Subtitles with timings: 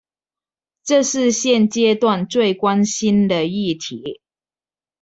[0.83, 4.19] 這是現階段最關心的議題